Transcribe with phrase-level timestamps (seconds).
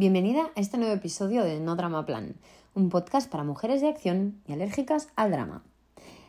[0.00, 2.34] Bienvenida a este nuevo episodio de No Drama Plan,
[2.74, 5.62] un podcast para mujeres de acción y alérgicas al drama.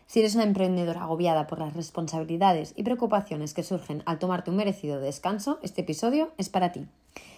[0.08, 4.58] Si eres una emprendedora agobiada por las responsabilidades y preocupaciones que surgen al tomarte un
[4.58, 6.86] merecido descanso, este episodio es para ti.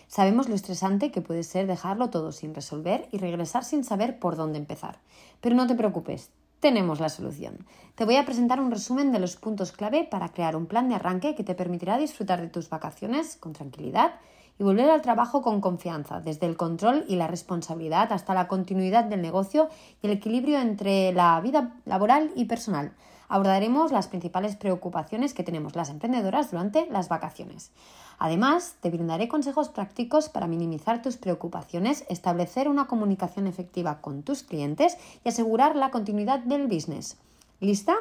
[0.07, 4.35] Sabemos lo estresante que puede ser dejarlo todo sin resolver y regresar sin saber por
[4.35, 4.97] dónde empezar.
[5.39, 6.31] Pero no te preocupes,
[6.63, 7.57] tenemos la solución.
[7.95, 10.95] Te voy a presentar un resumen de los puntos clave para crear un plan de
[10.95, 14.13] arranque que te permitirá disfrutar de tus vacaciones con tranquilidad
[14.57, 19.03] y volver al trabajo con confianza, desde el control y la responsabilidad hasta la continuidad
[19.03, 19.67] del negocio
[20.01, 22.93] y el equilibrio entre la vida laboral y personal.
[23.29, 27.71] Abordaremos las principales preocupaciones que tenemos las emprendedoras durante las vacaciones.
[28.19, 34.43] Además, te brindaré consejos prácticos para minimizar tus preocupaciones, establecer una comunicación efectiva con tus
[34.43, 37.17] clientes y asegurar la continuidad del business.
[37.59, 37.95] ¿Lista?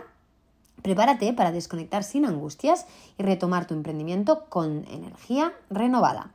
[0.83, 2.87] Prepárate para desconectar sin angustias
[3.19, 6.31] y retomar tu emprendimiento con energía renovada.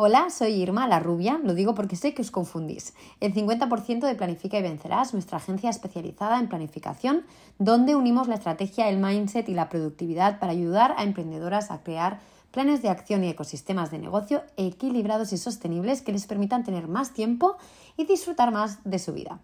[0.00, 2.94] Hola, soy Irma, la rubia, lo digo porque sé que os confundís.
[3.18, 7.24] El 50% de Planifica y Vencerás, nuestra agencia especializada en planificación,
[7.58, 12.20] donde unimos la estrategia, el mindset y la productividad para ayudar a emprendedoras a crear
[12.52, 17.12] planes de acción y ecosistemas de negocio equilibrados y sostenibles que les permitan tener más
[17.12, 17.56] tiempo
[17.96, 19.40] y disfrutar más de su vida.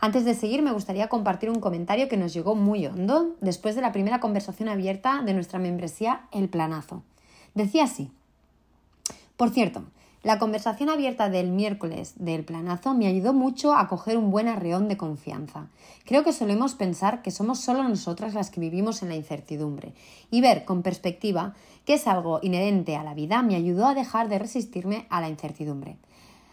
[0.00, 3.82] Antes de seguir, me gustaría compartir un comentario que nos llegó muy hondo después de
[3.82, 7.02] la primera conversación abierta de nuestra membresía El Planazo.
[7.54, 8.10] Decía así,
[9.40, 9.84] por cierto,
[10.22, 14.86] la conversación abierta del miércoles del planazo me ayudó mucho a coger un buen arreón
[14.86, 15.68] de confianza.
[16.04, 19.94] Creo que solemos pensar que somos solo nosotras las que vivimos en la incertidumbre
[20.30, 21.54] y ver con perspectiva
[21.86, 25.30] que es algo inherente a la vida me ayudó a dejar de resistirme a la
[25.30, 25.96] incertidumbre.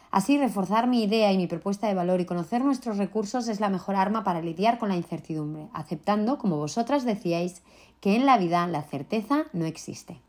[0.10, 3.68] Así, reforzar mi idea y mi propuesta de valor y conocer nuestros recursos es la
[3.68, 7.64] mejor arma para lidiar con la incertidumbre, aceptando, como vosotras decíais,
[8.00, 10.22] que en la vida la certeza no existe.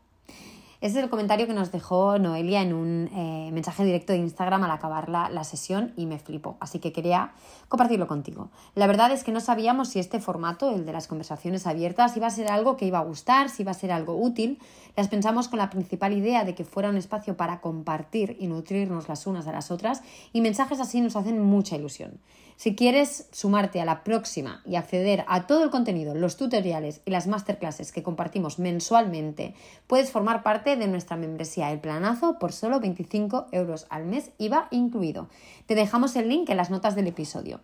[0.81, 4.63] Ese es el comentario que nos dejó Noelia en un eh, mensaje directo de Instagram
[4.63, 6.55] al acabar la, la, sesión y me flipó.
[6.61, 7.33] Así que quería
[7.67, 8.49] compartirlo contigo.
[8.75, 12.27] La verdad es que no sabíamos si este formato, el de las conversaciones abiertas, iba
[12.27, 14.57] a ser algo que iba a gustar, si iba a ser algo útil.
[14.95, 19.09] Las pensamos con la principal idea de que fuera un espacio para compartir y nutrirnos
[19.09, 20.01] las unas a las otras
[20.31, 22.21] y mensajes así nos hacen mucha ilusión.
[22.59, 27.11] Si quieres sumarte a la próxima y acceder a todo el contenido, los tutoriales y
[27.11, 29.55] las masterclasses que compartimos mensualmente,
[29.87, 34.67] puedes formar parte de nuestra membresía El Planazo por solo 25 euros al mes, IVA
[34.71, 35.29] incluido.
[35.67, 37.61] Te dejamos el link en las notas del episodio.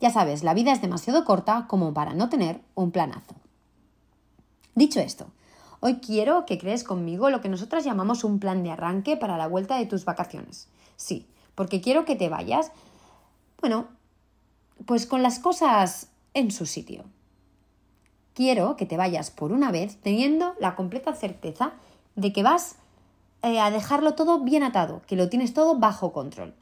[0.00, 3.36] Ya sabes, la vida es demasiado corta como para no tener un planazo.
[4.74, 5.28] Dicho esto,
[5.80, 9.48] hoy quiero que crees conmigo lo que nosotras llamamos un plan de arranque para la
[9.48, 10.68] vuelta de tus vacaciones.
[10.96, 12.70] Sí, porque quiero que te vayas,
[13.62, 13.95] bueno,
[14.84, 17.04] pues con las cosas en su sitio.
[18.34, 21.72] Quiero que te vayas por una vez teniendo la completa certeza
[22.16, 22.76] de que vas
[23.42, 26.54] eh, a dejarlo todo bien atado, que lo tienes todo bajo control.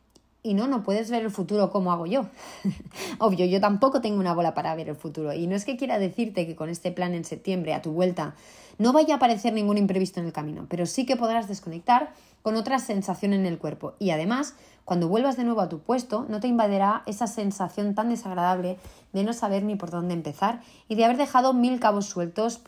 [0.46, 2.26] Y no, no puedes ver el futuro como hago yo.
[3.18, 5.32] Obvio, yo tampoco tengo una bola para ver el futuro.
[5.32, 8.34] Y no es que quiera decirte que con este plan en septiembre, a tu vuelta,
[8.76, 12.12] no vaya a aparecer ningún imprevisto en el camino, pero sí que podrás desconectar
[12.42, 13.94] con otra sensación en el cuerpo.
[13.98, 14.54] Y además,
[14.84, 18.76] cuando vuelvas de nuevo a tu puesto, no te invadirá esa sensación tan desagradable
[19.14, 22.60] de no saber ni por dónde empezar y de haber dejado mil cabos sueltos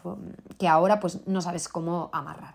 [0.58, 2.55] que ahora pues no sabes cómo amarrar.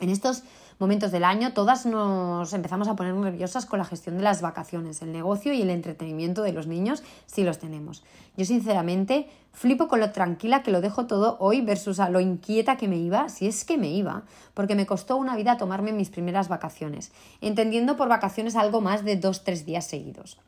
[0.00, 0.42] En estos
[0.78, 5.02] momentos del año todas nos empezamos a poner nerviosas con la gestión de las vacaciones,
[5.02, 8.02] el negocio y el entretenimiento de los niños si los tenemos.
[8.36, 12.76] Yo sinceramente flipo con lo tranquila que lo dejo todo hoy versus a lo inquieta
[12.76, 14.22] que me iba, si es que me iba,
[14.54, 19.16] porque me costó una vida tomarme mis primeras vacaciones, entendiendo por vacaciones algo más de
[19.16, 20.38] dos, tres días seguidos.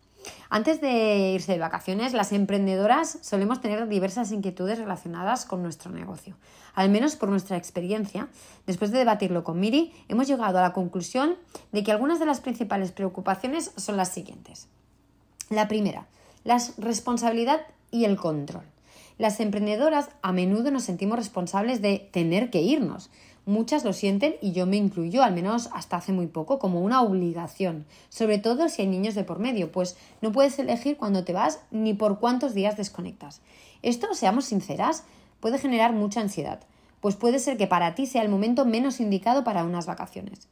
[0.48, 6.36] Antes de irse de vacaciones, las emprendedoras solemos tener diversas inquietudes relacionadas con nuestro negocio.
[6.74, 8.28] Al menos por nuestra experiencia,
[8.66, 11.36] después de debatirlo con Miri, hemos llegado a la conclusión
[11.72, 14.68] de que algunas de las principales preocupaciones son las siguientes.
[15.50, 16.06] La primera,
[16.44, 18.64] la responsabilidad y el control.
[19.18, 23.10] Las emprendedoras a menudo nos sentimos responsables de tener que irnos,
[23.50, 27.02] Muchas lo sienten y yo me incluyo, al menos hasta hace muy poco, como una
[27.02, 31.32] obligación, sobre todo si hay niños de por medio, pues no puedes elegir cuándo te
[31.32, 33.40] vas ni por cuántos días desconectas.
[33.82, 35.02] Esto, seamos sinceras,
[35.40, 36.60] puede generar mucha ansiedad,
[37.00, 40.46] pues puede ser que para ti sea el momento menos indicado para unas vacaciones.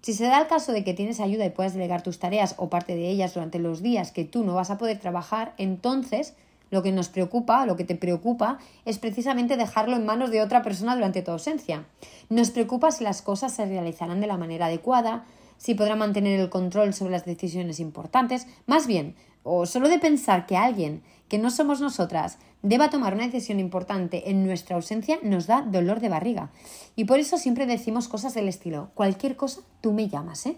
[0.00, 2.70] Si se da el caso de que tienes ayuda y puedas delegar tus tareas o
[2.70, 6.32] parte de ellas durante los días que tú no vas a poder trabajar, entonces
[6.70, 10.62] lo que nos preocupa, lo que te preocupa, es precisamente dejarlo en manos de otra
[10.62, 11.86] persona durante tu ausencia.
[12.28, 15.24] Nos preocupa si las cosas se realizarán de la manera adecuada,
[15.56, 20.46] si podrá mantener el control sobre las decisiones importantes, más bien, o solo de pensar
[20.46, 25.46] que alguien que no somos nosotras deba tomar una decisión importante en nuestra ausencia nos
[25.46, 26.50] da dolor de barriga.
[26.96, 30.56] Y por eso siempre decimos cosas del estilo, cualquier cosa tú me llamas, ¿eh?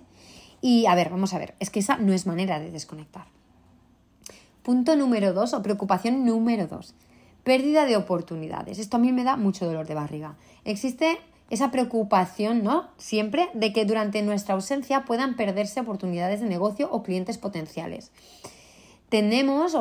[0.63, 3.27] Y a ver, vamos a ver, es que esa no es manera de desconectar.
[4.71, 6.95] Punto número dos o preocupación número dos.
[7.43, 8.79] Pérdida de oportunidades.
[8.79, 10.37] Esto a mí me da mucho dolor de barriga.
[10.65, 11.19] Existe
[11.51, 12.87] esa preocupación, ¿no?
[12.97, 18.13] Siempre de que durante nuestra ausencia puedan perderse oportunidades de negocio o clientes potenciales.
[19.09, 19.75] Tenemos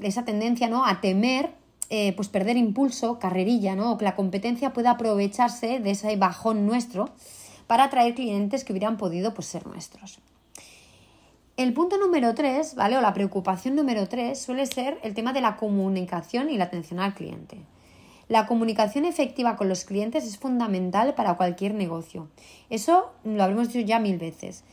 [0.00, 0.86] esa tendencia, ¿no?
[0.86, 1.50] A temer
[1.88, 3.90] eh, pues perder impulso, carrerilla, ¿no?
[3.90, 7.10] O que la competencia pueda aprovecharse de ese bajón nuestro
[7.66, 10.20] para atraer clientes que hubieran podido pues, ser nuestros.
[11.60, 12.96] El punto número tres, ¿vale?
[12.96, 17.00] O la preocupación número tres suele ser el tema de la comunicación y la atención
[17.00, 17.58] al cliente.
[18.28, 22.28] La comunicación efectiva con los clientes es fundamental para cualquier negocio.
[22.70, 24.64] Eso lo habremos dicho ya mil veces.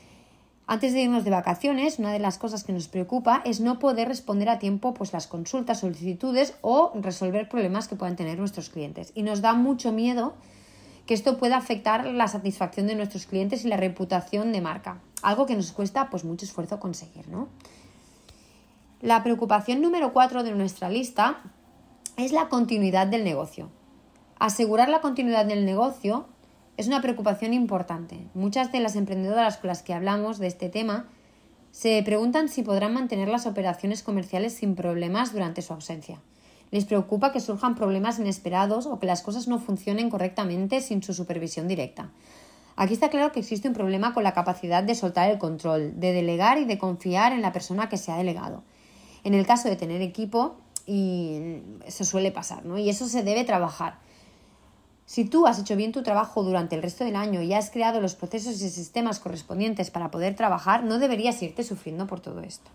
[0.66, 4.08] Antes de irnos de vacaciones, una de las cosas que nos preocupa es no poder
[4.08, 9.12] responder a tiempo pues, las consultas, solicitudes o resolver problemas que puedan tener nuestros clientes.
[9.14, 10.36] Y nos da mucho miedo
[11.06, 15.46] que esto pueda afectar la satisfacción de nuestros clientes y la reputación de marca, algo
[15.46, 17.48] que nos cuesta pues mucho esfuerzo conseguir, ¿no?
[19.02, 21.38] La preocupación número cuatro de nuestra lista
[22.18, 23.70] es la continuidad del negocio.
[24.40, 26.26] Asegurar la continuidad del negocio
[26.78, 28.28] es una preocupación importante.
[28.34, 31.06] Muchas de las emprendedoras con las que hablamos de este tema
[31.72, 36.20] se preguntan si podrán mantener las operaciones comerciales sin problemas durante su ausencia.
[36.72, 41.14] Les preocupa que surjan problemas inesperados o que las cosas no funcionen correctamente sin su
[41.14, 42.10] supervisión directa.
[42.78, 46.14] Aquí está claro que existe un problema con la capacidad de soltar el control, de
[46.14, 48.64] delegar y de confiar en la persona que se ha delegado.
[49.26, 50.56] En el caso de tener equipo,
[50.88, 52.78] y se suele pasar, ¿no?
[52.78, 54.00] Y eso se debe trabajar.
[55.06, 58.00] Si tú has hecho bien tu trabajo durante el resto del año y has creado
[58.00, 62.72] los procesos y sistemas correspondientes para poder trabajar, no deberías irte sufriendo por todo esto.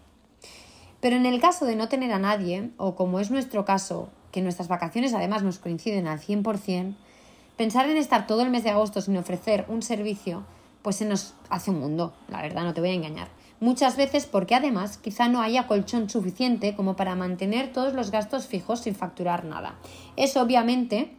[1.01, 4.43] Pero en el caso de no tener a nadie, o como es nuestro caso, que
[4.43, 6.95] nuestras vacaciones además nos coinciden al 100%,
[7.57, 10.45] pensar en estar todo el mes de agosto sin ofrecer un servicio,
[10.83, 13.29] pues se nos hace un mundo, la verdad, no te voy a engañar.
[13.61, 18.47] Muchas veces porque además quizá no haya colchón suficiente como para mantener todos los gastos
[18.47, 19.77] fijos sin facturar nada.
[20.17, 21.13] Eso obviamente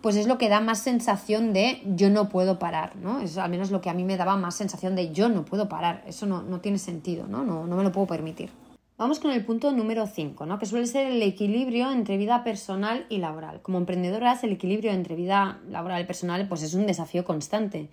[0.00, 3.20] pues es lo que da más sensación de yo no puedo parar, ¿no?
[3.20, 5.68] Es al menos lo que a mí me daba más sensación de yo no puedo
[5.68, 6.04] parar.
[6.06, 7.44] Eso no, no tiene sentido, ¿no?
[7.44, 7.66] ¿no?
[7.66, 8.50] No me lo puedo permitir.
[8.98, 10.58] Vamos con el punto número 5, ¿no?
[10.58, 13.62] que suele ser el equilibrio entre vida personal y laboral.
[13.62, 17.90] Como emprendedoras, el equilibrio entre vida laboral y personal pues es un desafío constante.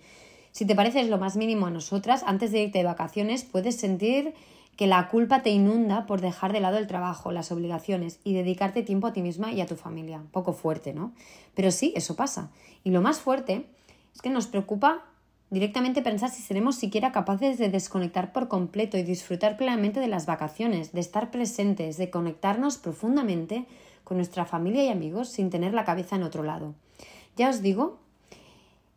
[0.50, 4.34] Si te pareces lo más mínimo a nosotras, antes de irte de vacaciones puedes sentir
[4.76, 8.82] que la culpa te inunda por dejar de lado el trabajo, las obligaciones y dedicarte
[8.82, 10.24] tiempo a ti misma y a tu familia.
[10.32, 11.12] Poco fuerte, ¿no?
[11.54, 12.50] Pero sí, eso pasa.
[12.82, 13.64] Y lo más fuerte
[14.12, 15.04] es que nos preocupa
[15.48, 20.26] Directamente pensar si seremos siquiera capaces de desconectar por completo y disfrutar plenamente de las
[20.26, 23.66] vacaciones, de estar presentes, de conectarnos profundamente
[24.02, 26.74] con nuestra familia y amigos sin tener la cabeza en otro lado.
[27.36, 27.98] Ya os digo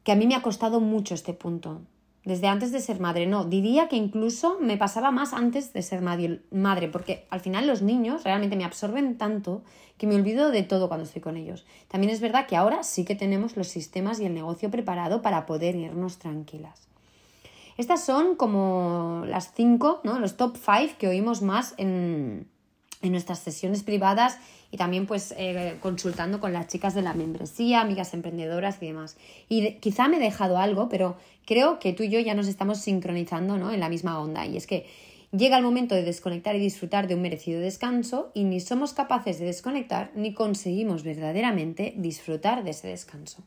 [0.04, 1.82] que a mí me ha costado mucho este punto
[2.26, 3.26] desde antes de ser madre.
[3.26, 7.82] No, diría que incluso me pasaba más antes de ser madre, porque al final los
[7.82, 9.64] niños realmente me absorben tanto
[9.98, 11.66] que me olvido de todo cuando estoy con ellos.
[11.88, 15.46] También es verdad que ahora sí que tenemos los sistemas y el negocio preparado para
[15.46, 16.88] poder irnos tranquilas.
[17.78, 20.20] Estas son como las cinco, ¿no?
[20.20, 22.48] los top five que oímos más en,
[23.02, 24.38] en nuestras sesiones privadas
[24.72, 29.18] y también pues eh, consultando con las chicas de la membresía, amigas emprendedoras y demás.
[29.48, 32.80] Y quizá me he dejado algo, pero creo que tú y yo ya nos estamos
[32.80, 33.72] sincronizando ¿no?
[33.72, 34.46] en la misma onda.
[34.46, 34.86] Y es que
[35.32, 39.40] llega el momento de desconectar y disfrutar de un merecido descanso y ni somos capaces
[39.40, 43.44] de desconectar ni conseguimos verdaderamente disfrutar de ese descanso.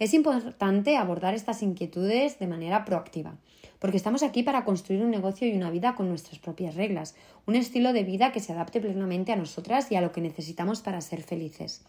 [0.00, 3.36] Es importante abordar estas inquietudes de manera proactiva
[3.80, 7.16] porque estamos aquí para construir un negocio y una vida con nuestras propias reglas,
[7.46, 10.82] un estilo de vida que se adapte plenamente a nosotras y a lo que necesitamos
[10.82, 11.82] para ser felices.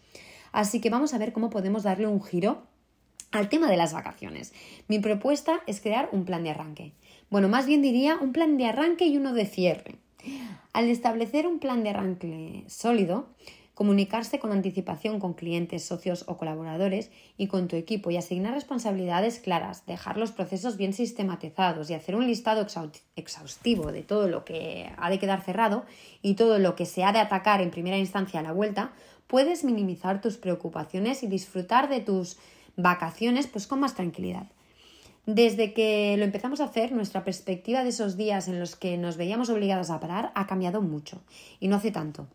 [0.50, 2.62] Así que vamos a ver cómo podemos darle un giro
[3.30, 4.52] al tema de las vacaciones.
[4.88, 6.92] Mi propuesta es crear un plan de arranque.
[7.30, 9.96] Bueno, más bien diría un plan de arranque y uno de cierre.
[10.72, 13.28] Al establecer un plan de arranque sólido,
[13.82, 19.40] comunicarse con anticipación con clientes, socios o colaboradores y con tu equipo y asignar responsabilidades
[19.40, 22.64] claras, dejar los procesos bien sistematizados y hacer un listado
[23.16, 25.84] exhaustivo de todo lo que ha de quedar cerrado
[26.22, 28.92] y todo lo que se ha de atacar en primera instancia a la vuelta,
[29.26, 32.36] puedes minimizar tus preocupaciones y disfrutar de tus
[32.76, 34.46] vacaciones pues con más tranquilidad.
[35.26, 39.16] Desde que lo empezamos a hacer, nuestra perspectiva de esos días en los que nos
[39.16, 41.24] veíamos obligadas a parar ha cambiado mucho
[41.58, 42.28] y no hace tanto.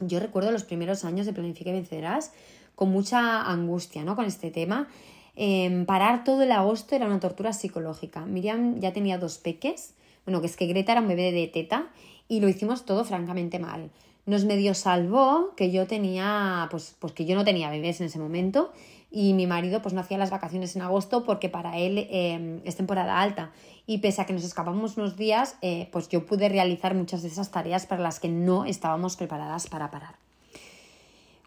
[0.00, 2.32] Yo recuerdo los primeros años de Planifica y Vencerás
[2.74, 4.14] con mucha angustia ¿no?
[4.14, 4.88] con este tema.
[5.34, 8.24] Em, parar todo el agosto era una tortura psicológica.
[8.24, 11.88] Miriam ya tenía dos peques, bueno, que es que Greta era un bebé de teta
[12.28, 13.90] y lo hicimos todo francamente mal.
[14.26, 18.18] Nos medio salvó que yo tenía, pues, pues que yo no tenía bebés en ese
[18.18, 18.72] momento
[19.10, 22.76] y mi marido pues no hacía las vacaciones en agosto porque para él em, es
[22.76, 23.52] temporada alta
[23.86, 27.28] y pese a que nos escapamos unos días eh, pues yo pude realizar muchas de
[27.28, 30.16] esas tareas para las que no estábamos preparadas para parar.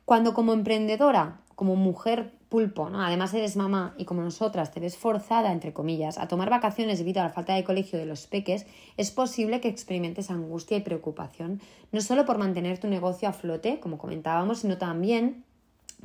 [0.06, 3.01] Cuando como emprendedora, como mujer pulpo, ¿no?
[3.01, 7.22] además eres mamá y como nosotras te ves forzada, entre comillas, a tomar vacaciones debido
[7.22, 8.65] a la falta de colegio de los peques,
[8.98, 11.62] es posible que experimentes angustia y preocupación,
[11.94, 15.46] no solo por mantener tu negocio a flote, como comentábamos, sino también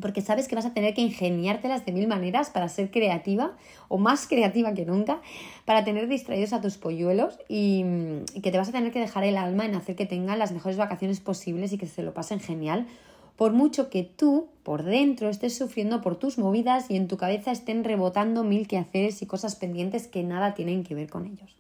[0.00, 3.52] porque sabes que vas a tener que ingeniártelas de mil maneras para ser creativa
[3.88, 5.20] o más creativa que nunca,
[5.64, 7.84] para tener distraídos a tus polluelos y,
[8.42, 10.76] que te vas a tener que dejar el alma en hacer que tengan las mejores
[10.76, 12.86] vacaciones posibles y que se lo pasen genial,
[13.36, 17.52] por mucho que tú por dentro estés sufriendo por tus movidas y en tu cabeza
[17.52, 21.54] estén rebotando mil quehaceres y cosas pendientes que nada tienen que ver con ellos.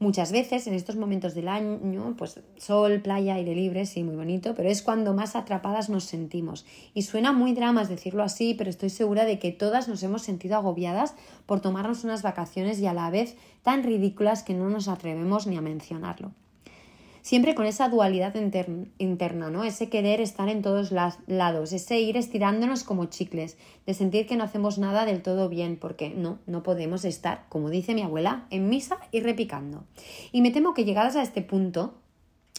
[0.00, 4.54] Muchas veces en estos momentos del año, pues sol, playa, aire libre, sí, muy bonito,
[4.54, 6.64] pero es cuando más atrapadas nos sentimos.
[6.94, 10.54] Y suena muy dramas decirlo así, pero estoy segura de que todas nos hemos sentido
[10.54, 11.14] agobiadas
[11.46, 15.56] por tomarnos unas vacaciones y a la vez tan ridículas que no nos atrevemos ni
[15.56, 16.32] a mencionarlo
[17.28, 18.34] siempre con esa dualidad
[18.96, 19.62] interna, ¿no?
[19.62, 24.44] Ese querer estar en todos lados, ese ir estirándonos como chicles, de sentir que no
[24.44, 28.70] hacemos nada del todo bien, porque no, no podemos estar, como dice mi abuela, en
[28.70, 29.84] misa y repicando.
[30.32, 31.92] Y me temo que llegadas a este punto,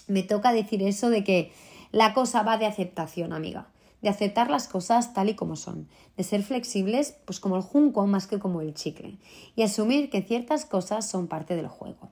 [0.06, 1.52] me toca decir eso de que
[1.92, 3.70] la cosa va de aceptación, amiga
[4.04, 8.08] de aceptar las cosas tal y como son, de ser flexibles pues como el junco
[8.08, 9.18] más que como el chicle
[9.58, 12.10] y asumir que ciertas cosas son parte del juego.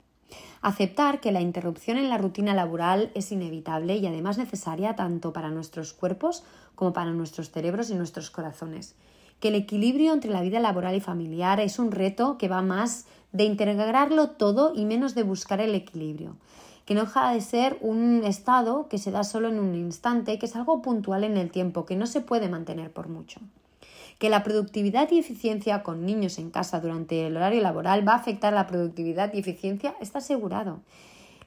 [0.62, 5.50] Aceptar que la interrupción en la rutina laboral es inevitable y además necesaria tanto para
[5.50, 6.44] nuestros cuerpos
[6.76, 8.96] como para nuestros cerebros y nuestros corazones.
[9.40, 13.06] Que el equilibrio entre la vida laboral y familiar es un reto que va más
[13.32, 16.36] de integrarlo todo y menos de buscar el equilibrio.
[16.86, 20.46] Que no deja de ser un estado que se da solo en un instante, que
[20.48, 23.40] es algo puntual en el tiempo, que no se puede mantener por mucho
[24.18, 28.18] que la productividad y eficiencia con niños en casa durante el horario laboral va a
[28.18, 30.82] afectar la productividad y eficiencia está asegurado.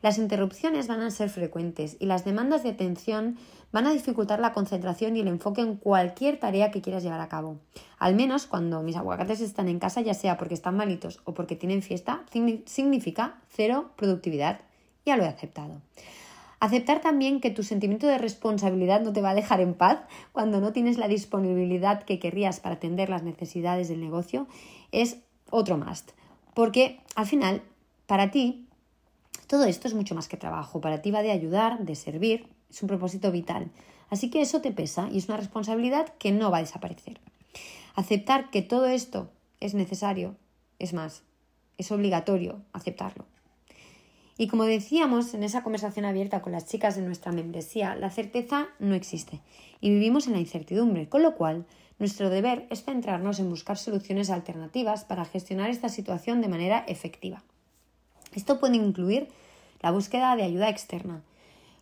[0.02, 3.36] Las interrupciones van a ser frecuentes y las demandas de atención
[3.70, 7.28] van a dificultar la concentración y el enfoque en cualquier tarea que quieras llevar a
[7.28, 7.58] cabo.
[7.98, 11.54] Al menos cuando mis aguacates están en casa, ya sea porque están malitos o porque
[11.54, 12.24] tienen fiesta,
[12.64, 14.60] significa cero productividad.
[15.04, 15.82] Ya lo he aceptado.
[16.60, 20.00] Aceptar también que tu sentimiento de responsabilidad no te va a dejar en paz
[20.32, 24.46] cuando no tienes la disponibilidad que querrías para atender las necesidades del negocio
[24.92, 26.10] es otro must.
[26.52, 27.62] Porque al final,
[28.06, 28.66] para ti,
[29.46, 30.82] todo esto es mucho más que trabajo.
[30.82, 33.70] Para ti va de ayudar, de servir, es un propósito vital.
[34.10, 37.20] Así que eso te pesa y es una responsabilidad que no va a desaparecer.
[37.94, 40.36] Aceptar que todo esto es necesario,
[40.78, 41.22] es más,
[41.78, 43.24] es obligatorio aceptarlo.
[44.40, 48.68] Y como decíamos en esa conversación abierta con las chicas de nuestra membresía, la certeza
[48.78, 49.42] no existe
[49.82, 51.66] y vivimos en la incertidumbre, con lo cual
[51.98, 57.42] nuestro deber es centrarnos en buscar soluciones alternativas para gestionar esta situación de manera efectiva.
[58.34, 59.28] Esto puede incluir
[59.82, 61.20] la búsqueda de ayuda externa,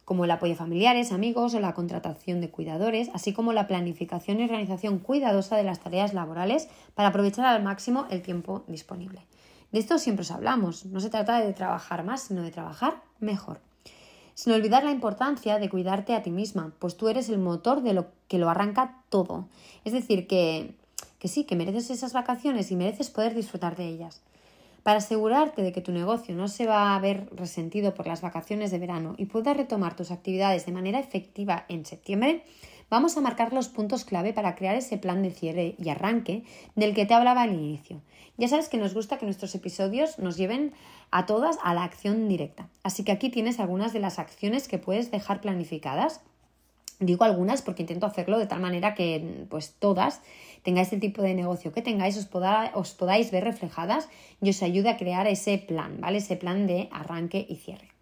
[0.04, 4.40] como el apoyo a familiares, amigos o la contratación de cuidadores, así como la planificación
[4.40, 9.20] y organización cuidadosa de las tareas laborales para aprovechar al máximo el tiempo disponible.
[9.72, 10.86] De esto siempre os hablamos.
[10.86, 13.60] No se trata de trabajar más, sino de trabajar mejor.
[14.34, 17.92] sin olvidar la importancia de cuidarte a ti misma, pues tú eres el motor de
[17.92, 19.48] lo que lo arranca todo.
[19.84, 20.76] Es decir, que,
[21.18, 24.22] que sí, que mereces esas vacaciones y mereces poder disfrutar de ellas.
[24.84, 28.70] Para asegurarte de que tu negocio no se va a ver resentido por las vacaciones
[28.70, 32.44] de verano y puedas retomar tus actividades de manera efectiva en septiembre,
[32.90, 36.94] vamos a marcar los puntos clave para crear ese plan de cierre y arranque del
[36.94, 38.00] que te hablaba al inicio.
[38.36, 40.72] Ya sabes que nos gusta que nuestros episodios nos lleven
[41.10, 42.68] a todas a la acción directa.
[42.82, 46.20] Así que aquí tienes algunas de las acciones que puedes dejar planificadas.
[47.00, 50.20] Digo algunas porque intento hacerlo de tal manera que pues todas
[50.62, 52.28] tengáis el tipo de negocio que tengáis, os,
[52.74, 54.08] os podáis ver reflejadas
[54.40, 56.18] y os ayude a crear ese plan, ¿vale?
[56.18, 57.97] Ese plan de arranque y cierre.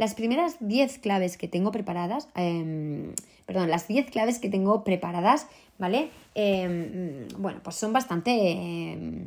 [0.00, 3.12] Las primeras 10 claves que tengo preparadas, em,
[3.44, 5.46] perdón, las 10 claves que tengo preparadas,
[5.78, 6.08] ¿vale?
[6.34, 9.26] Em, bueno, pues son bastante em,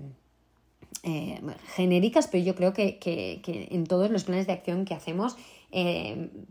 [1.76, 2.98] genéricas, pero yo creo que,
[3.46, 5.38] en todos los planes de acción que hacemos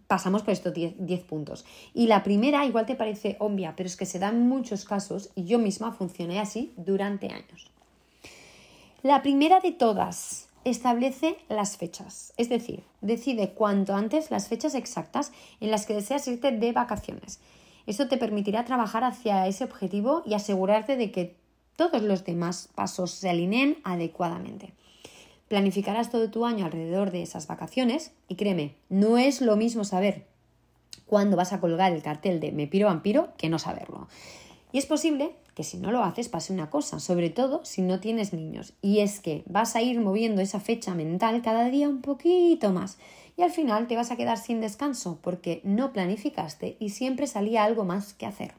[0.06, 1.64] pasamos por estos 10 puntos.
[1.92, 5.46] Y la primera igual te parece obvia, pero es que se dan muchos casos y
[5.46, 7.72] yo misma funcioné así durante años.
[9.02, 15.32] La primera de todas, establece las fechas, es decir, decide cuanto antes las fechas exactas
[15.60, 17.40] en las que deseas irte de vacaciones.
[17.86, 21.36] Esto te permitirá trabajar hacia ese objetivo y asegurarte de que
[21.76, 24.72] todos los demás pasos se alineen adecuadamente.
[25.48, 30.26] Planificarás todo tu año alrededor de esas vacaciones y créeme, no es lo mismo saber
[31.06, 34.08] cuándo vas a colgar el cartel de me piro vampiro que no saberlo.
[34.72, 38.00] Y es posible que si no lo haces pase una cosa, sobre todo si no
[38.00, 42.00] tienes niños, y es que vas a ir moviendo esa fecha mental cada día un
[42.00, 42.98] poquito más
[43.36, 47.64] y al final te vas a quedar sin descanso porque no planificaste y siempre salía
[47.64, 48.54] algo más que hacer.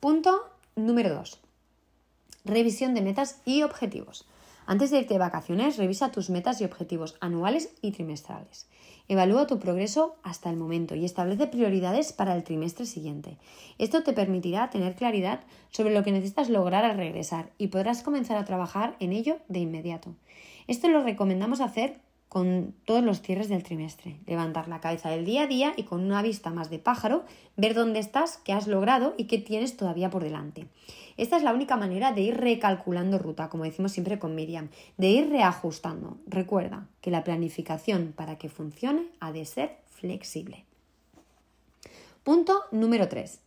[0.00, 1.38] Punto número 2.
[2.44, 4.26] Revisión de metas y objetivos.
[4.66, 8.66] Antes de irte de vacaciones, revisa tus metas y objetivos anuales y trimestrales.
[9.10, 13.38] Evalúa tu progreso hasta el momento y establece prioridades para el trimestre siguiente.
[13.76, 15.40] Esto te permitirá tener claridad
[15.70, 19.58] sobre lo que necesitas lograr al regresar y podrás comenzar a trabajar en ello de
[19.58, 20.14] inmediato.
[20.68, 21.98] Esto lo recomendamos hacer
[22.30, 24.20] con todos los cierres del trimestre.
[24.24, 27.24] Levantar la cabeza del día a día y con una vista más de pájaro,
[27.56, 30.68] ver dónde estás, qué has logrado y qué tienes todavía por delante.
[31.16, 35.08] Esta es la única manera de ir recalculando ruta, como decimos siempre con Miriam, de
[35.08, 36.18] ir reajustando.
[36.28, 40.64] Recuerda que la planificación para que funcione ha de ser flexible.
[42.22, 43.40] Punto número 3.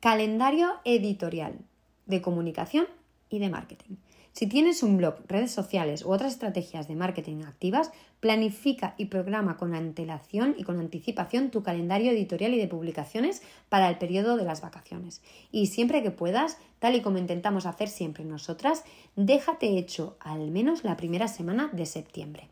[0.00, 1.60] Calendario editorial
[2.06, 2.88] de comunicación
[3.30, 3.94] y de marketing.
[4.36, 9.56] Si tienes un blog, redes sociales u otras estrategias de marketing activas, planifica y programa
[9.56, 14.44] con antelación y con anticipación tu calendario editorial y de publicaciones para el periodo de
[14.44, 15.22] las vacaciones.
[15.52, 18.84] Y siempre que puedas, tal y como intentamos hacer siempre nosotras,
[19.16, 22.50] déjate hecho al menos la primera semana de septiembre.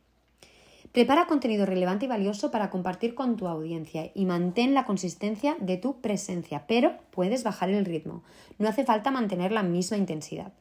[0.93, 5.77] Prepara contenido relevante y valioso para compartir con tu audiencia y mantén la consistencia de
[5.77, 8.23] tu presencia, pero puedes bajar el ritmo.
[8.59, 10.55] No hace falta mantener la misma intensidad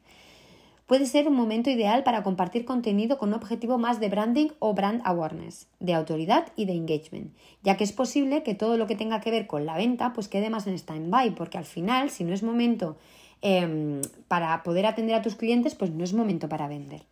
[0.86, 4.74] puede ser un momento ideal para compartir contenido con un objetivo más de branding o
[4.74, 8.96] brand awareness, de autoridad y de engagement, ya que es posible que todo lo que
[8.96, 12.24] tenga que ver con la venta pues quede más en stand-by, porque al final, si
[12.24, 12.96] no es momento
[13.40, 17.02] em, para poder atender a tus clientes, pues no es momento para vender.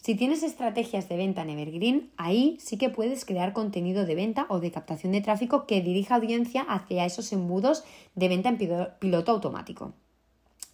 [0.00, 4.46] Si tienes estrategias de venta en Evergreen, ahí sí que puedes crear contenido de venta
[4.48, 8.58] o de captación de tráfico que dirija audiencia hacia esos embudos de venta en
[9.00, 9.92] piloto automático.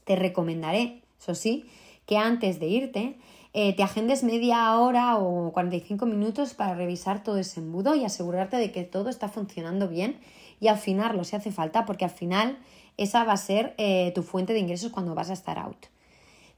[0.05, 1.65] Te recomendaré, eso sí,
[2.07, 3.19] que antes de irte
[3.53, 8.57] eh, te agendes media hora o 45 minutos para revisar todo ese embudo y asegurarte
[8.57, 10.19] de que todo está funcionando bien
[10.61, 12.59] y afinarlo si hace falta, porque al final
[12.97, 15.87] esa va a ser eh, tu fuente de ingresos cuando vas a estar out.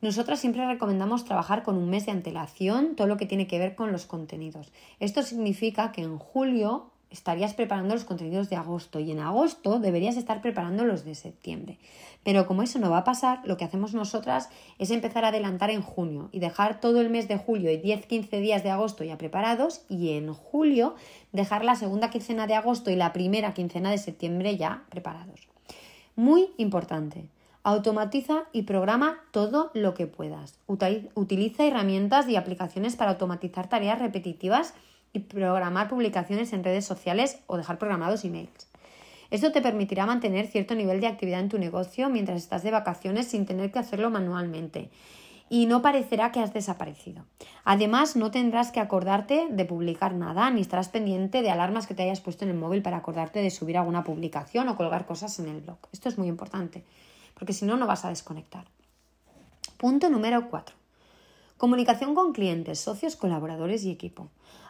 [0.01, 3.75] Nosotras siempre recomendamos trabajar con un mes de antelación todo lo que tiene que ver
[3.75, 4.73] con los contenidos.
[5.01, 10.17] Esto significa que en julio estarías preparando los contenidos de agosto y en agosto deberías
[10.17, 11.79] estar preparando los de septiembre.
[12.25, 15.71] Pero como eso no va a pasar, lo que hacemos nosotras es empezar a adelantar
[15.71, 19.17] en junio y dejar todo el mes de julio y 10-15 días de agosto ya
[19.17, 20.97] preparados y en julio
[21.33, 25.49] dejar la segunda quincena de agosto y la primera quincena de septiembre ya preparados.
[26.17, 27.27] Muy importante.
[27.63, 30.59] Automatiza y programa todo lo que puedas.
[31.15, 34.75] Utiliza herramientas y aplicaciones para automatizar tareas repetitivas
[35.21, 38.69] programar publicaciones en redes sociales o dejar programados emails.
[39.31, 43.27] Esto te permitirá mantener cierto nivel de actividad en tu negocio mientras estás de vacaciones
[43.27, 44.91] sin tener que hacerlo manualmente
[45.49, 47.25] y no parecerá que has desaparecido.
[47.65, 52.03] Además, no tendrás que acordarte de publicar nada ni estarás pendiente de alarmas que te
[52.03, 55.49] hayas puesto en el móvil para acordarte de subir alguna publicación o colgar cosas en
[55.49, 55.79] el blog.
[55.93, 56.85] Esto es muy importante,
[57.35, 58.65] porque si no, no vas a desconectar.
[59.77, 60.75] Punto número 4.
[61.59, 64.29] Comunicación con clientes, socios, colaboradores y equipo.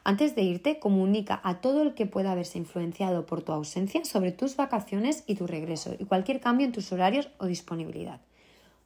[0.09, 4.31] Antes de irte, comunica a todo el que pueda haberse influenciado por tu ausencia sobre
[4.31, 8.21] tus vacaciones y tu regreso y cualquier cambio en tus horarios o disponibilidad.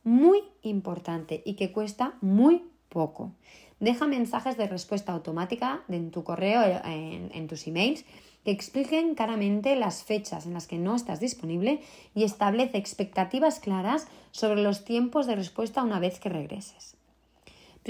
[0.02, 3.32] Muy importante y que cuesta muy poco.
[3.80, 8.06] Deja mensajes de respuesta automática en tu correo, en, en tus emails
[8.42, 11.82] que expliquen claramente las fechas en las que no estás disponible
[12.14, 16.96] y establece expectativas claras sobre los tiempos de respuesta una vez que regreses.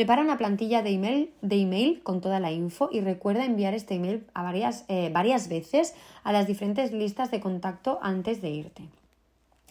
[0.01, 3.97] Prepara una plantilla de email, de email con toda la info y recuerda enviar este
[3.97, 8.89] email a varias, eh, varias veces a las diferentes listas de contacto antes de irte.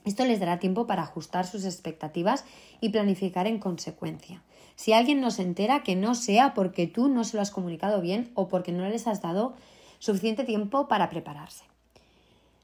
[0.05, 2.45] Esto les dará tiempo para ajustar sus expectativas
[2.79, 4.43] y planificar en consecuencia.
[4.75, 7.99] Si alguien no se entera, que no sea porque tú no se lo has comunicado
[7.99, 9.55] bien o porque no les has dado
[9.97, 11.63] suficiente tiempo para prepararse.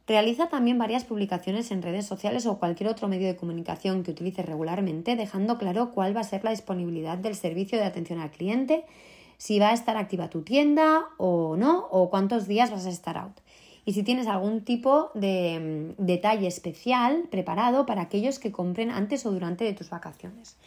[0.07, 4.45] Realiza también varias publicaciones en redes sociales o cualquier otro medio de comunicación que utilices
[4.45, 8.85] regularmente, dejando claro cuál va a ser la disponibilidad del servicio de atención al cliente,
[9.37, 13.17] si va a estar activa tu tienda o no, o cuántos días vas a estar
[13.17, 13.39] out.
[13.83, 19.25] Y si tienes algún tipo de mm, detalle especial preparado para aquellos que compren antes
[19.25, 20.57] o durante de tus vacaciones.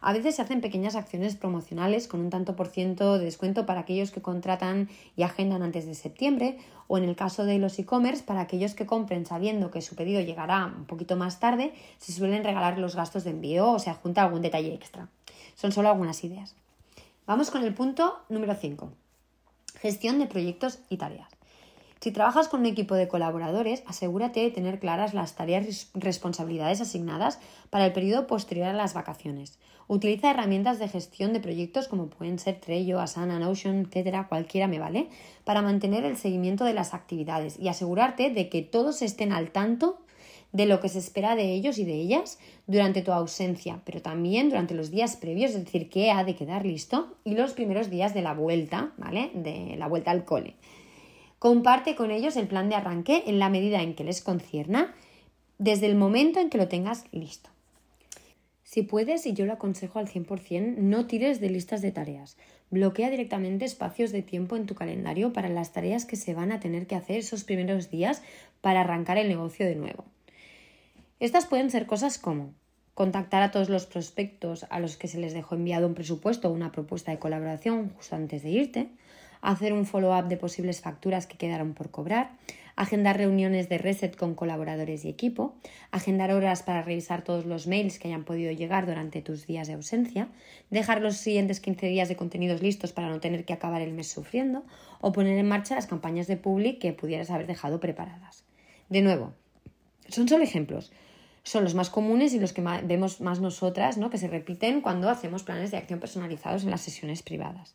[0.00, 3.80] A veces se hacen pequeñas acciones promocionales con un tanto por ciento de descuento para
[3.80, 8.22] aquellos que contratan y agendan antes de septiembre o en el caso de los e-commerce
[8.22, 12.44] para aquellos que compren sabiendo que su pedido llegará un poquito más tarde, se suelen
[12.44, 15.08] regalar los gastos de envío o se adjunta algún detalle extra.
[15.54, 16.54] Son solo algunas ideas.
[17.26, 18.90] Vamos con el punto número 5.
[19.80, 21.28] Gestión de proyectos y tareas.
[22.00, 26.80] Si trabajas con un equipo de colaboradores, asegúrate de tener claras las tareas y responsabilidades
[26.80, 29.58] asignadas para el periodo posterior a las vacaciones.
[29.88, 34.78] Utiliza herramientas de gestión de proyectos como pueden ser Trello, Asana, Notion, etcétera, cualquiera me
[34.78, 35.08] vale,
[35.44, 39.98] para mantener el seguimiento de las actividades y asegurarte de que todos estén al tanto
[40.52, 44.50] de lo que se espera de ellos y de ellas durante tu ausencia, pero también
[44.50, 48.12] durante los días previos, es decir, qué ha de quedar listo y los primeros días
[48.12, 49.30] de la vuelta, ¿vale?
[49.34, 50.56] De la vuelta al cole.
[51.38, 54.94] Comparte con ellos el plan de arranque en la medida en que les concierna,
[55.58, 57.50] desde el momento en que lo tengas listo.
[58.68, 62.36] Si puedes, y yo lo aconsejo al 100%, no tires de listas de tareas.
[62.68, 66.60] Bloquea directamente espacios de tiempo en tu calendario para las tareas que se van a
[66.60, 68.20] tener que hacer esos primeros días
[68.60, 70.04] para arrancar el negocio de nuevo.
[71.18, 72.52] Estas pueden ser cosas como
[72.92, 76.52] contactar a todos los prospectos a los que se les dejó enviado un presupuesto o
[76.52, 78.88] una propuesta de colaboración justo antes de irte,
[79.40, 82.32] hacer un follow-up de posibles facturas que quedaron por cobrar,
[82.78, 85.56] agendar reuniones de reset con colaboradores y equipo,
[85.90, 89.74] agendar horas para revisar todos los mails que hayan podido llegar durante tus días de
[89.74, 90.28] ausencia,
[90.70, 94.06] dejar los siguientes 15 días de contenidos listos para no tener que acabar el mes
[94.06, 94.62] sufriendo
[95.00, 98.44] o poner en marcha las campañas de public que pudieras haber dejado preparadas.
[98.88, 99.32] De nuevo,
[100.08, 100.92] son solo ejemplos.
[101.42, 104.08] Son los más comunes y los que vemos más nosotras, ¿no?
[104.08, 107.74] que se repiten cuando hacemos planes de acción personalizados en las sesiones privadas.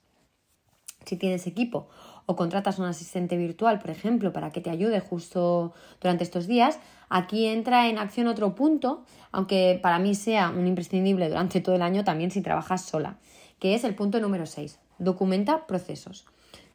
[1.05, 1.89] Si tienes equipo
[2.25, 6.79] o contratas un asistente virtual, por ejemplo, para que te ayude justo durante estos días,
[7.09, 11.81] aquí entra en acción otro punto, aunque para mí sea un imprescindible durante todo el
[11.81, 13.17] año también si trabajas sola,
[13.59, 14.79] que es el punto número 6.
[14.99, 16.25] Documenta procesos.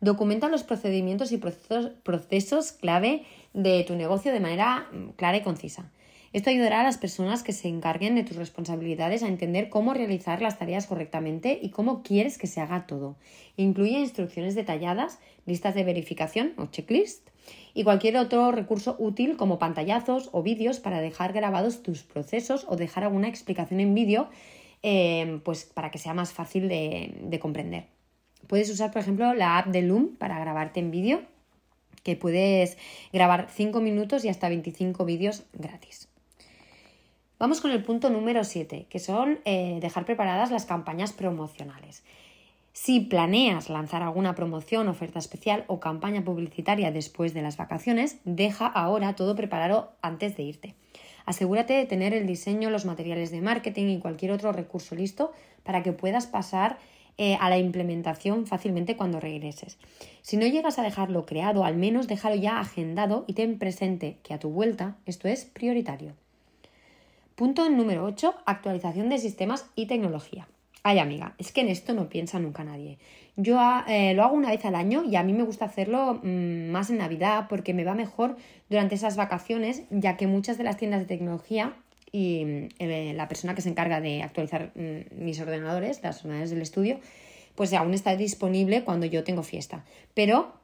[0.00, 5.42] Documenta los procedimientos y procesos, procesos clave de tu negocio de manera mm, clara y
[5.42, 5.90] concisa.
[6.34, 10.42] Esto ayudará a las personas que se encarguen de tus responsabilidades a entender cómo realizar
[10.42, 13.16] las tareas correctamente y cómo quieres que se haga todo.
[13.56, 17.28] Incluye instrucciones detalladas, listas de verificación o checklist
[17.72, 22.76] y cualquier otro recurso útil como pantallazos o vídeos para dejar grabados tus procesos o
[22.76, 24.28] dejar alguna explicación en vídeo
[24.82, 27.86] eh, pues para que sea más fácil de, de comprender.
[28.46, 31.22] Puedes usar, por ejemplo, la app de Loom para grabarte en vídeo,
[32.02, 32.76] que puedes
[33.12, 36.07] grabar 5 minutos y hasta 25 vídeos gratis.
[37.38, 42.02] Vamos con el punto número 7, que son eh, dejar preparadas las campañas promocionales.
[42.72, 48.66] Si planeas lanzar alguna promoción, oferta especial o campaña publicitaria después de las vacaciones, deja
[48.66, 50.74] ahora todo preparado antes de irte.
[51.26, 55.30] Asegúrate de tener el diseño, los materiales de marketing y cualquier otro recurso listo
[55.62, 56.78] para que puedas pasar
[57.18, 59.78] eh, a la implementación fácilmente cuando regreses.
[60.22, 64.34] Si no llegas a dejarlo creado, al menos déjalo ya agendado y ten presente que
[64.34, 66.14] a tu vuelta esto es prioritario.
[67.38, 70.48] Punto número 8, actualización de sistemas y tecnología.
[70.82, 72.98] Ay, amiga, es que en esto no piensa nunca nadie.
[73.36, 76.70] Yo eh, lo hago una vez al año y a mí me gusta hacerlo mm,
[76.70, 78.36] más en Navidad porque me va mejor
[78.68, 81.76] durante esas vacaciones, ya que muchas de las tiendas de tecnología
[82.10, 86.62] y eh, la persona que se encarga de actualizar mm, mis ordenadores, las ordenadores del
[86.62, 86.98] estudio,
[87.54, 89.84] pues aún está disponible cuando yo tengo fiesta.
[90.12, 90.57] Pero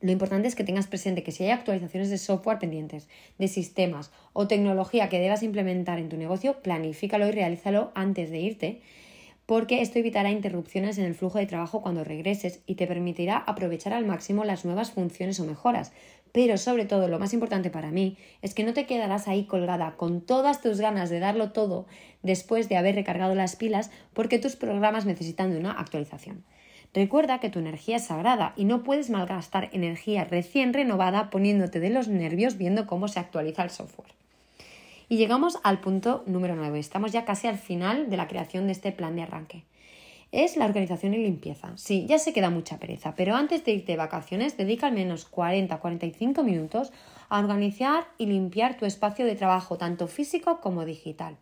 [0.00, 4.10] lo importante es que tengas presente que si hay actualizaciones de software pendientes, de sistemas
[4.32, 8.80] o tecnología que debas implementar en tu negocio, planifícalo y realízalo antes de irte
[9.46, 13.92] porque esto evitará interrupciones en el flujo de trabajo cuando regreses y te permitirá aprovechar
[13.92, 15.92] al máximo las nuevas funciones o mejoras.
[16.32, 19.96] Pero sobre todo, lo más importante para mí es que no te quedarás ahí colgada
[19.96, 21.86] con todas tus ganas de darlo todo
[22.22, 26.44] después de haber recargado las pilas porque tus programas necesitan de una actualización.
[26.96, 31.90] Recuerda que tu energía es sagrada y no puedes malgastar energía recién renovada poniéndote de
[31.90, 34.14] los nervios viendo cómo se actualiza el software.
[35.10, 36.78] Y llegamos al punto número 9.
[36.78, 39.64] Estamos ya casi al final de la creación de este plan de arranque.
[40.32, 41.76] Es la organización y limpieza.
[41.76, 45.30] Sí, ya se queda mucha pereza, pero antes de irte de vacaciones, dedica al menos
[45.30, 46.94] 40-45 minutos
[47.28, 51.36] a organizar y limpiar tu espacio de trabajo, tanto físico como digital.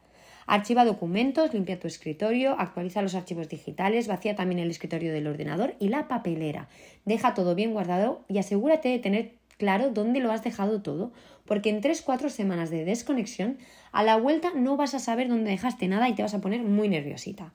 [0.47, 5.75] Archiva documentos, limpia tu escritorio, actualiza los archivos digitales, vacía también el escritorio del ordenador
[5.79, 6.69] y la papelera.
[7.05, 11.13] Deja todo bien guardado y asegúrate de tener claro dónde lo has dejado todo,
[11.47, 13.59] porque en 3-4 semanas de desconexión,
[13.93, 16.63] a la vuelta no vas a saber dónde dejaste nada y te vas a poner
[16.63, 17.53] muy nerviosita.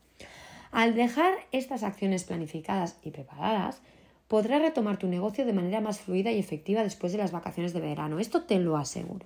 [0.72, 3.82] Al dejar estas acciones planificadas y preparadas,
[4.28, 7.82] podrás retomar tu negocio de manera más fluida y efectiva después de las vacaciones de
[7.82, 8.20] verano.
[8.20, 9.26] Esto te lo aseguro.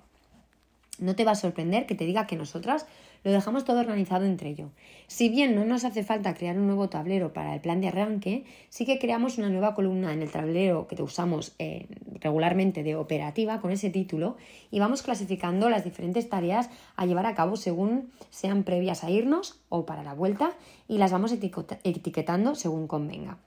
[0.98, 2.86] No te va a sorprender que te diga que nosotras
[3.24, 4.70] lo dejamos todo organizado entre ello.
[5.06, 8.44] Si bien no nos hace falta crear un nuevo tablero para el plan de arranque,
[8.68, 11.86] sí que creamos una nueva columna en el tablero que usamos eh,
[12.20, 14.36] regularmente de operativa con ese título
[14.70, 19.60] y vamos clasificando las diferentes tareas a llevar a cabo según sean previas a irnos
[19.70, 20.52] o para la vuelta
[20.86, 23.38] y las vamos etiquetando según convenga.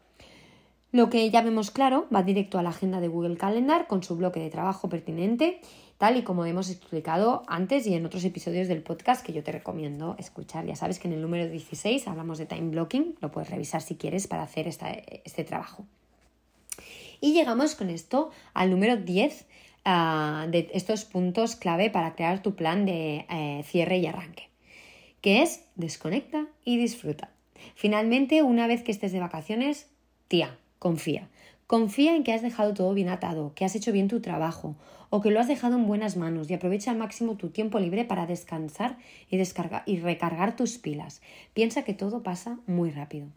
[0.91, 4.15] Lo que ya vemos claro va directo a la agenda de Google Calendar con su
[4.15, 5.59] bloque de trabajo pertinente
[5.97, 9.51] tal y como hemos explicado antes y en otros episodios del podcast que yo te
[9.51, 10.65] recomiendo escuchar.
[10.65, 13.95] Ya sabes que en el número 16 hablamos de time blocking, lo puedes revisar si
[13.95, 15.85] quieres para hacer este trabajo.
[17.19, 19.47] Y llegamos con esto al número 10
[19.85, 24.49] ah, de estos puntos clave para crear tu plan de eh, cierre y arranque,
[25.21, 27.31] que es desconecta y disfruta.
[27.73, 29.87] Finalmente, una vez que estés de vacaciones,
[30.27, 31.29] tía, confía.
[31.67, 34.75] Confía en que has dejado todo bien atado, que has hecho bien tu trabajo
[35.09, 38.05] o que lo has dejado en buenas manos y aprovecha al máximo tu tiempo libre
[38.05, 38.97] para descansar
[39.29, 39.37] y,
[39.85, 41.21] y recargar tus pilas.
[41.53, 43.27] Piensa que todo pasa muy rápido.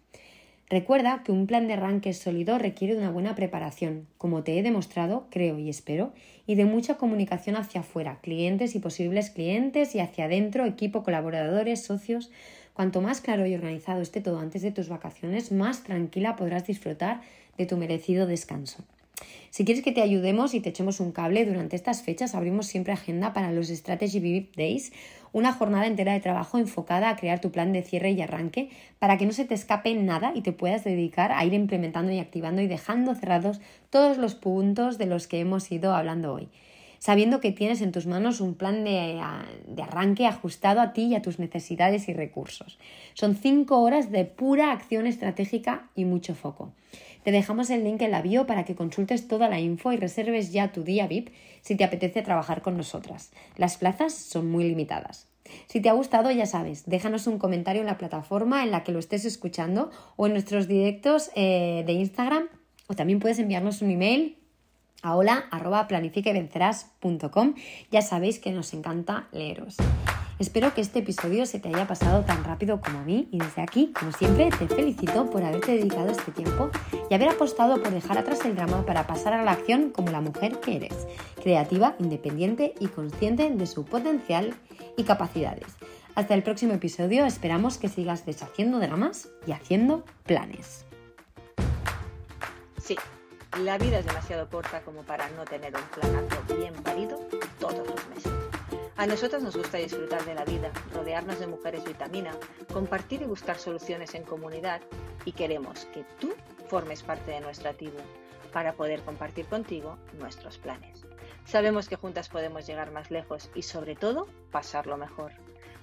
[0.70, 4.62] Recuerda que un plan de arranque sólido requiere de una buena preparación, como te he
[4.62, 6.12] demostrado, creo y espero,
[6.46, 11.82] y de mucha comunicación hacia afuera, clientes y posibles clientes y hacia adentro, equipo, colaboradores,
[11.82, 12.30] socios.
[12.74, 17.20] Cuanto más claro y organizado esté todo antes de tus vacaciones, más tranquila podrás disfrutar
[17.58, 18.84] de tu merecido descanso.
[19.50, 22.92] Si quieres que te ayudemos y te echemos un cable durante estas fechas, abrimos siempre
[22.92, 24.92] agenda para los Strategy VIP Days,
[25.32, 29.18] una jornada entera de trabajo enfocada a crear tu plan de cierre y arranque para
[29.18, 32.62] que no se te escape nada y te puedas dedicar a ir implementando y activando
[32.62, 36.48] y dejando cerrados todos los puntos de los que hemos ido hablando hoy
[37.00, 39.20] sabiendo que tienes en tus manos un plan de,
[39.66, 42.78] de, arranque ajustado a ti y a tus necesidades y recursos.
[43.14, 46.72] Son cinco horas de pura acción estratégica y mucho foco.
[47.24, 50.52] Te dejamos el link en la bio para que consultes toda la info y reserves
[50.52, 51.30] ya tu día VIP
[51.62, 53.30] si te apetece trabajar con nosotras.
[53.56, 55.26] Las plazas son muy limitadas.
[55.66, 58.92] Si te ha gustado, ya sabes, déjanos un comentario en la plataforma en la que
[58.92, 62.44] lo estés escuchando o en nuestros directos eh, de Instagram
[62.86, 64.36] o también puedes enviarnos un email
[65.02, 65.48] a hola
[67.90, 69.76] Ya sabéis que nos encanta leeros.
[70.38, 73.60] Espero que este episodio se te haya pasado tan rápido como a mí y desde
[73.60, 76.70] aquí, como siempre, te felicito por haberte dedicado este tiempo
[77.10, 80.22] y haber apostado por dejar atrás el drama para pasar a la acción como la
[80.22, 81.06] mujer que eres,
[81.42, 84.54] creativa, independiente y consciente de su potencial
[84.96, 85.76] y capacidades.
[86.14, 90.86] Hasta el próximo episodio, esperamos que sigas deshaciendo dramas y haciendo planes.
[92.78, 92.96] Sí,
[93.58, 97.20] la vida es demasiado corta como para no tener un planazo bien parido
[97.58, 98.32] todos los meses.
[98.96, 102.32] A nosotros nos gusta disfrutar de la vida, rodearnos de mujeres vitamina,
[102.72, 104.80] compartir y buscar soluciones en comunidad
[105.24, 106.32] y queremos que tú
[106.68, 107.98] formes parte de nuestra tribu
[108.52, 111.04] para poder compartir contigo nuestros planes.
[111.44, 115.32] Sabemos que juntas podemos llegar más lejos y sobre todo pasarlo mejor.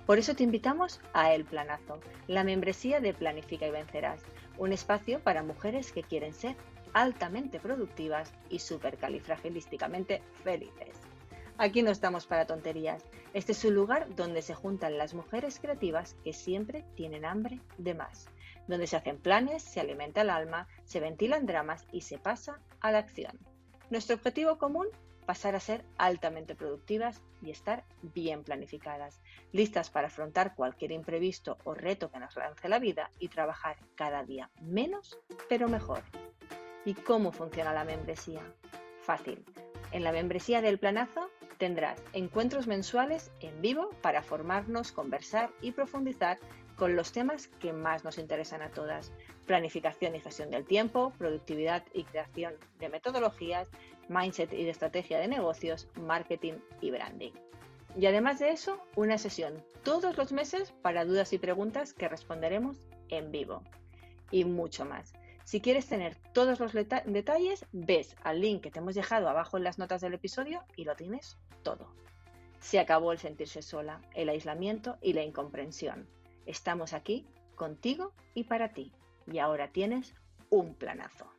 [0.06, 4.21] Por eso te invitamos a El Planazo, la membresía de Planifica y Vencerás,
[4.58, 6.56] un espacio para mujeres que quieren ser
[6.97, 10.97] altamente productivas y supercalifragilísticamente felices.
[11.60, 13.03] Aquí no estamos para tonterías.
[13.36, 17.93] Este es un lugar donde se juntan las mujeres creativas que siempre tienen hambre de
[17.93, 18.29] más,
[18.67, 22.91] donde se hacen planes, se alimenta el alma, se ventilan dramas y se pasa a
[22.91, 23.38] la acción.
[23.91, 24.88] Nuestro objetivo común,
[25.27, 31.75] pasar a ser altamente productivas y estar bien planificadas, listas para afrontar cualquier imprevisto o
[31.75, 36.01] reto que nos lance la vida y trabajar cada día menos, pero mejor.
[36.88, 38.41] ¿Y cómo funciona la membresía?
[39.02, 39.43] Fácil.
[39.91, 46.38] En la membresía del planazo Tendrás encuentros mensuales en vivo para formarnos, conversar y profundizar
[46.76, 49.12] con los temas que más nos interesan a todas.
[49.47, 53.67] Planificación y gestión del tiempo, productividad y creación de metodologías,
[54.08, 57.32] mindset y estrategia de negocios, marketing y branding.
[57.97, 62.78] Y además de eso, una sesión todos los meses para dudas y preguntas que responderemos
[63.10, 63.63] en vivo.
[64.30, 65.13] Y mucho más.
[65.47, 69.63] Si quieres tener todos los detalles, ves al link que te hemos dejado abajo en
[69.63, 71.88] las notas del episodio y lo tienes todo.
[72.60, 76.05] Se acabó el sentirse sola, el aislamiento y la incomprensión.
[76.45, 78.91] Estamos aquí contigo y para ti.
[79.25, 80.13] Y ahora tienes
[80.49, 81.31] un planazo.